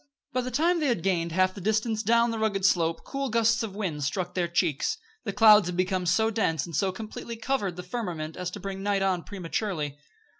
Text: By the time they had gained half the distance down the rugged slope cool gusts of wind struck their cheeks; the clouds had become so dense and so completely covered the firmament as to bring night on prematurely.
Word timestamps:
By 0.33 0.41
the 0.41 0.49
time 0.49 0.79
they 0.79 0.87
had 0.87 1.03
gained 1.03 1.31
half 1.31 1.53
the 1.53 1.61
distance 1.61 2.01
down 2.01 2.31
the 2.31 2.39
rugged 2.39 2.65
slope 2.65 3.03
cool 3.05 3.29
gusts 3.29 3.61
of 3.61 3.75
wind 3.75 4.03
struck 4.03 4.33
their 4.33 4.47
cheeks; 4.47 4.97
the 5.25 5.31
clouds 5.31 5.67
had 5.67 5.77
become 5.77 6.07
so 6.07 6.31
dense 6.31 6.65
and 6.65 6.75
so 6.75 6.91
completely 6.91 7.35
covered 7.35 7.75
the 7.75 7.83
firmament 7.83 8.35
as 8.35 8.49
to 8.49 8.59
bring 8.59 8.81
night 8.81 9.03
on 9.03 9.21
prematurely. 9.21 9.99